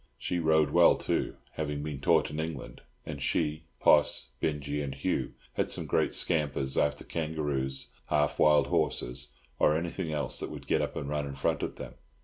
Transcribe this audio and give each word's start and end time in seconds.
She 0.17 0.39
rode 0.39 0.71
well 0.71 0.95
too, 0.97 1.35
having 1.51 1.83
been 1.83 2.01
taught 2.01 2.31
in 2.31 2.39
England, 2.39 2.81
and 3.05 3.21
she, 3.21 3.65
Poss, 3.79 4.29
Binjie 4.41 4.81
and 4.83 4.95
Hugh 4.95 5.35
had 5.53 5.69
some 5.69 5.85
great 5.85 6.11
scampers 6.15 6.75
after 6.75 7.03
kangaroos, 7.03 7.91
half 8.07 8.39
wild 8.39 8.65
horses, 8.65 9.27
or 9.59 9.75
anything 9.75 10.11
else 10.11 10.39
that 10.39 10.49
would 10.49 10.65
get 10.65 10.81
up 10.81 10.95
and 10.95 11.07
run 11.07 11.27
in 11.27 11.35
front 11.35 11.61
of 11.61 11.75
them. 11.75 11.93